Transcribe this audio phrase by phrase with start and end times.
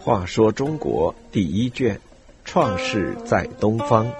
[0.00, 2.00] 话说中国第一卷，
[2.44, 4.10] 创世在东方。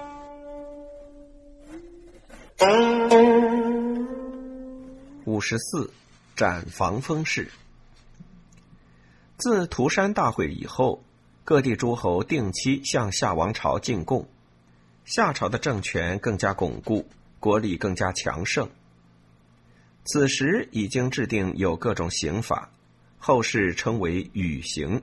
[5.25, 5.91] 五十四，
[6.37, 7.51] 斩防风氏。
[9.39, 11.03] 自涂山大会以后，
[11.45, 14.27] 各地诸侯定期向夏王朝进贡，
[15.07, 17.07] 夏朝的政权更加巩固，
[17.41, 18.69] 国力更加强盛。
[20.11, 22.71] 此时已经制定有各种刑法，
[23.19, 25.03] 后世称为禹刑。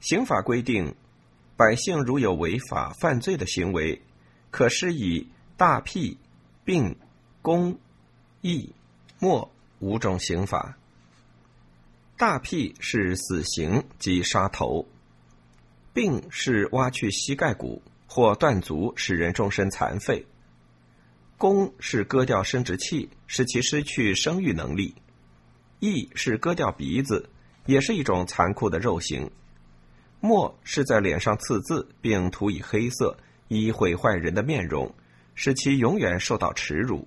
[0.00, 0.96] 刑法规定，
[1.56, 4.02] 百姓如有违法犯罪的行为，
[4.50, 6.18] 可施以大辟、
[6.64, 6.96] 并、
[7.40, 7.78] 公、
[8.40, 8.72] 义。
[9.20, 10.76] 末五种刑法。
[12.16, 14.88] 大辟是死刑即杀头，
[15.92, 20.26] 病是挖去膝盖骨或断足，使人终身残废。
[21.38, 24.94] 公是割掉生殖器，使其失去生育能力。
[25.78, 27.30] 义是割掉鼻子，
[27.64, 29.30] 也是一种残酷的肉刑。
[30.20, 34.92] 墨是在脸上刺字，并涂以黑色，以毁坏人的面容，
[35.36, 37.06] 使其永远受到耻辱。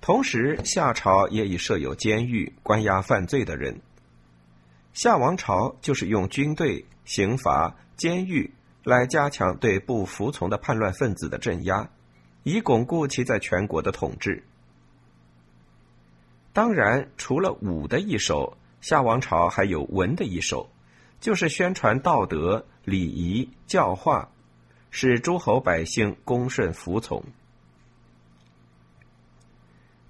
[0.00, 3.80] 同时，夏朝也已设有监狱，关押犯罪的人。
[4.92, 8.52] 夏王朝就是用军队、刑罚、监狱
[8.84, 11.90] 来加强对不服从的叛乱分子的镇压，
[12.42, 14.42] 以巩固其在全国的统治。
[16.52, 20.68] 当然，除了武的一手，夏王朝还有文的一手，
[21.20, 24.28] 就是宣传道德、礼仪、教化，
[24.90, 27.24] 使诸侯百姓恭顺服从。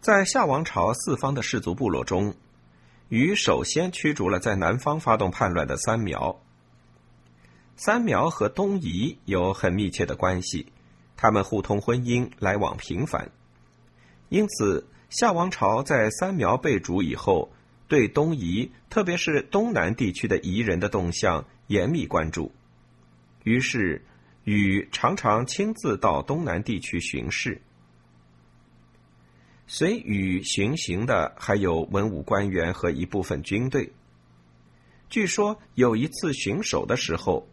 [0.00, 2.34] 在夏王朝四方的氏族部落中，
[3.08, 6.40] 禹首先驱逐了在南方发动叛乱的三苗。
[7.76, 10.72] 三苗和东夷有很密切的关系，
[11.16, 13.30] 他们互通婚姻，来往频繁。
[14.28, 17.52] 因此，夏王朝在三苗被逐以后，
[17.88, 22.50] 对东夷，特别是东南地区的夷人的动向严密关注。
[23.44, 24.04] 于是，
[24.44, 27.60] 禹常常亲自到东南地区巡视。
[29.66, 33.92] 随禹巡行的还有文武官员和一部分军队。
[35.08, 37.46] 据说有一次巡守的时候，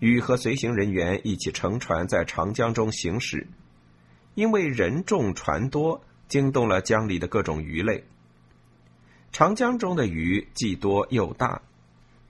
[0.00, 3.46] 禹和随行人员一起乘船在长江中行驶，
[4.34, 8.02] 因为人众船多，惊动了江里的各种鱼类。
[9.30, 11.60] 长江中的鱼既多又大，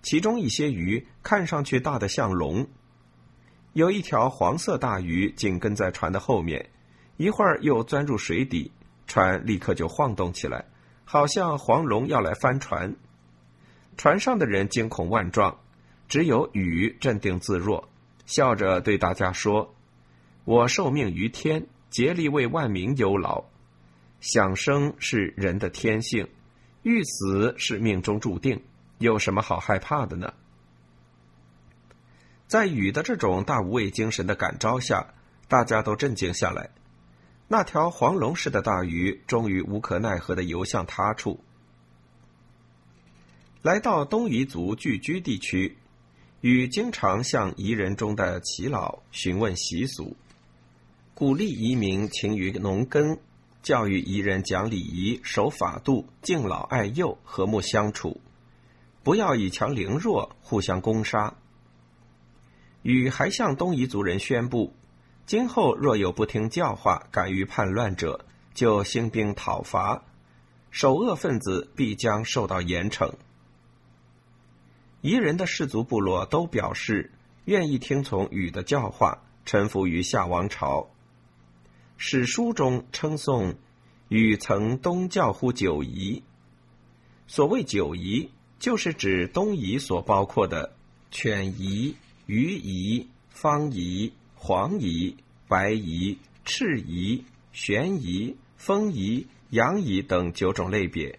[0.02, 2.66] 其中一些鱼看上去大的像龙。
[3.72, 6.70] 有一条黄色大鱼紧跟在船的后面，
[7.16, 8.70] 一会儿又钻入水底。
[9.06, 10.64] 船立刻就晃动起来，
[11.04, 12.94] 好像黄龙要来翻船。
[13.96, 15.58] 船上的人惊恐万状，
[16.10, 17.88] 只有禹镇定自若，
[18.26, 19.72] 笑着对大家说
[20.44, 23.44] ：“我受命于天，竭力为万民忧劳。
[24.20, 26.28] 想生是人的天性，
[26.82, 28.60] 欲死是命中注定，
[28.98, 30.34] 有什么好害怕的呢？”
[32.48, 35.14] 在禹的这种大无畏精神的感召下，
[35.46, 36.70] 大家都镇静下来。
[37.46, 41.44] 那条黄龙似的大鱼终于无可奈何的游向他处，
[43.62, 45.76] 来到东夷族聚居地区，
[46.40, 50.16] 禹经常向彝人中的耆老询问习俗，
[51.14, 53.18] 鼓励移民勤于农耕，
[53.62, 58.22] 教育彝人讲礼仪、守法度、敬老爱幼、和睦相处，
[59.02, 61.34] 不要以强凌弱，互相攻杀。
[62.80, 64.74] 禹还向东夷族人宣布。
[65.26, 68.24] 今后若有不听教化、敢于叛乱者，
[68.54, 70.02] 就兴兵讨伐，
[70.70, 73.12] 首恶分子必将受到严惩。
[75.00, 77.12] 夷人的氏族部落都表示
[77.44, 80.90] 愿意听从禹的教化，臣服于夏王朝。
[81.96, 83.54] 史书中称颂
[84.08, 86.22] 禹曾东教乎九夷，
[87.26, 90.74] 所谓九夷，就是指东夷所包括的
[91.10, 91.96] 犬夷、
[92.26, 94.12] 鱼夷、方夷。
[94.42, 95.18] 黄夷、
[95.48, 101.18] 白夷、赤夷、玄夷、风夷、阳夷等九种类别。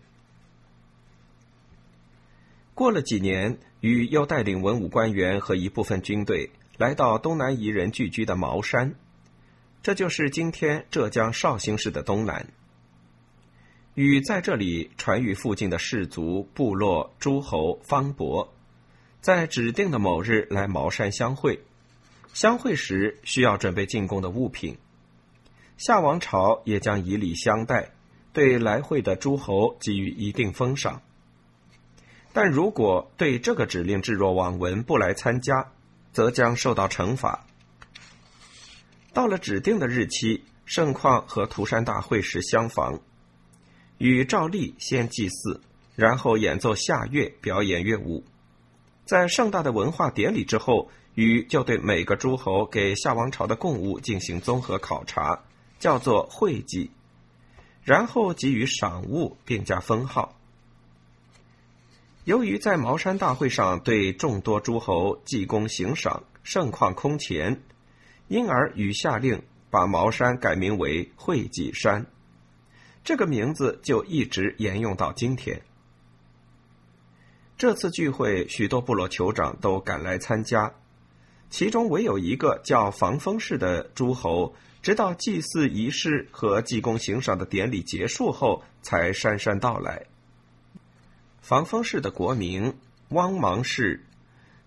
[2.73, 8.93] 过了几年，禹又带领文武官员和一部分军队来到东南夷人聚居的茅山，
[9.81, 12.47] 这就是今天浙江绍兴市的东南。
[13.95, 18.53] 禹在这里传谕附近的氏族、部落、诸侯、方伯，
[19.19, 21.59] 在指定的某日来茅山相会。
[22.33, 24.77] 相会时需要准备进贡的物品，
[25.75, 27.91] 夏王朝也将以礼相待，
[28.31, 31.01] 对来会的诸侯给予一定封赏。
[32.33, 35.71] 但如果对这个指令置若罔闻，不来参加，
[36.13, 37.45] 则将受到惩罚。
[39.13, 42.99] 到了指定的日期，盛况和涂山大会时相仿，
[43.97, 45.59] 禹照例先祭祀，
[45.95, 48.23] 然后演奏下乐，表演乐舞。
[49.03, 55.43] 在盛大的文化典礼之后，禹就对每个诸侯给夏王朝的贡物进行综合考察，
[55.79, 56.89] 叫做会稽，
[57.83, 60.37] 然后给予赏物，并加封号。
[62.25, 67.63] 由于在茅山大会上对众多诸侯济功行赏，盛况空前，
[68.27, 69.41] 因而禹下令
[69.71, 72.05] 把茅山改名为会稽山。
[73.03, 75.63] 这个名字就一直沿用到今天。
[77.57, 80.71] 这次聚会，许多部落酋长都赶来参加，
[81.49, 84.53] 其中唯有一个叫防风氏的诸侯，
[84.83, 90.05] 直到祭祀仪式和济功行赏的典礼结束后，才姗姗到来。
[91.41, 92.77] 防风氏的国名
[93.09, 94.05] 汪芒氏，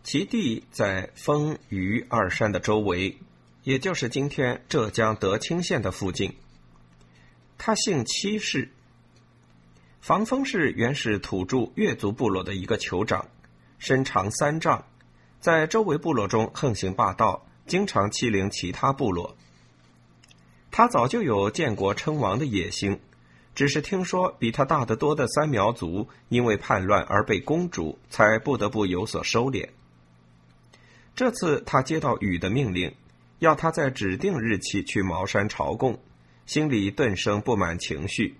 [0.02, 3.16] 其地在丰余二山的周围，
[3.62, 6.34] 也就是今天浙江德清县的附近。
[7.56, 8.68] 他姓戚氏，
[10.00, 13.28] 防风氏原是土著越族部落的一个酋长，
[13.78, 14.84] 身长三丈，
[15.38, 19.36] 在周围部落中横行霸道，经常欺凌其他部落。
[20.72, 23.00] 他早就有建国称王的野心，
[23.54, 29.68] 只是听说比他大得多的三苗族因为叛乱而被公主，才不得不有所收敛。
[31.14, 32.92] 这次他接到禹的命令，
[33.38, 35.98] 要他在指定日期去茅山朝贡。
[36.46, 38.36] 心里顿生不满情绪，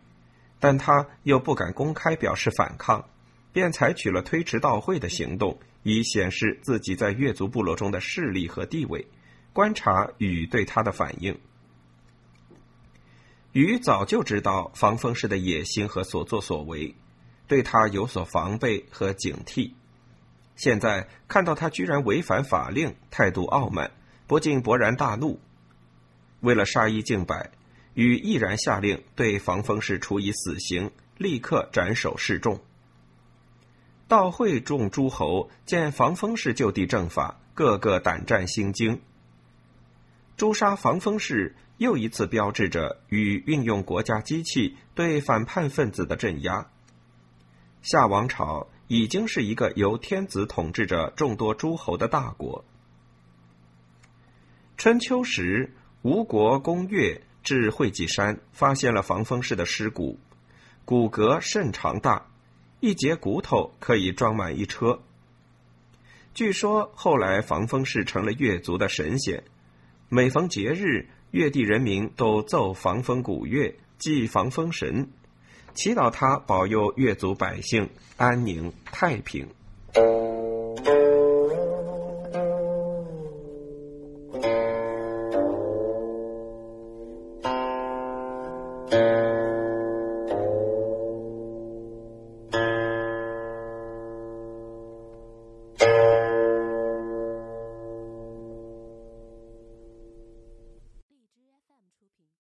[0.61, 3.09] 但他又不敢公开表示反抗，
[3.51, 9.07] 便采取了推迟到会的行动，以显示自己在越族部落中的势力和地位，
[9.55, 11.39] 观察禹对他的反应。
[13.55, 16.95] 禹早就知道防风氏的野心和所作所为，
[17.47, 19.73] 对他有所防备和警惕。
[20.57, 23.93] 现在看到他居然违反法令，态度傲慢，
[24.27, 25.41] 不禁勃然大怒。
[26.41, 27.51] 为了杀一儆百。
[27.95, 32.61] 禹毅然下令对防风氏处以死刑，立刻斩首示众。
[34.09, 39.01] 到会众诸侯见防风氏就地正法，个个胆战心惊。
[40.37, 46.71] 诛杀防风氏又一次标志着禹运用国家机器对反叛分子的镇压。
[47.83, 52.65] 夏王朝已经是一个由天子统治着众多诸侯的大国。
[54.77, 57.23] 春秋时，吴国攻越。
[57.45, 60.19] 至会稽山，发现了防风氏的尸骨，
[60.87, 62.29] 骨骼甚长大，
[62.81, 65.03] 一节骨头可以装满一车。
[66.33, 69.45] 据说后来防风氏成了越族的神仙，
[70.09, 75.09] 每逢节日，越地人民都奏防风鼓乐，祭防风神，
[75.75, 79.49] 祈祷他保佑越族百姓安宁太平。